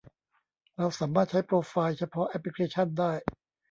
[0.77, 3.11] เราสามารถใช้โปรไฟล์เฉพาะแอปพลิเคชันได้